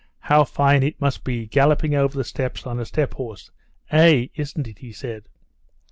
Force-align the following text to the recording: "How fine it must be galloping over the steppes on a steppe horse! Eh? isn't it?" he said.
"How 0.21 0.45
fine 0.45 0.81
it 0.81 0.99
must 0.99 1.23
be 1.23 1.45
galloping 1.45 1.93
over 1.93 2.17
the 2.17 2.23
steppes 2.23 2.65
on 2.65 2.79
a 2.79 2.85
steppe 2.85 3.13
horse! 3.13 3.51
Eh? 3.91 4.29
isn't 4.33 4.67
it?" 4.67 4.79
he 4.79 4.91
said. 4.91 5.25